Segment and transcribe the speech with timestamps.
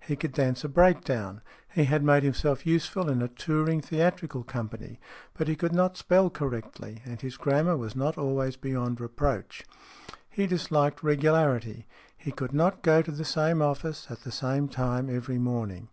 [0.00, 1.40] He could dance a breakdown.
[1.72, 4.98] He had made himself useful in a touring theatrical company.
[5.34, 9.64] But he could not spell correctly, and his grammar was not always beyond reproach.
[10.28, 11.86] He disliked regularity.
[12.16, 15.88] He could not go to the same office at the same time every morning.